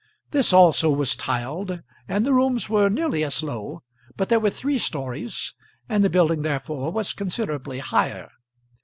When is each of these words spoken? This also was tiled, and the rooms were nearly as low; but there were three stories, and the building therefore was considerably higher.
This 0.31 0.51
also 0.51 0.89
was 0.89 1.15
tiled, 1.15 1.83
and 2.07 2.25
the 2.25 2.33
rooms 2.33 2.67
were 2.67 2.89
nearly 2.89 3.23
as 3.23 3.43
low; 3.43 3.83
but 4.17 4.29
there 4.29 4.39
were 4.39 4.49
three 4.49 4.79
stories, 4.79 5.53
and 5.87 6.03
the 6.03 6.09
building 6.09 6.41
therefore 6.41 6.91
was 6.91 7.13
considerably 7.13 7.77
higher. 7.77 8.31